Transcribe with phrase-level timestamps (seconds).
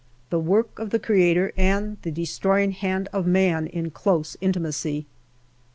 [0.31, 5.05] The work of the Creator and the destroying hand of man in close intimacy.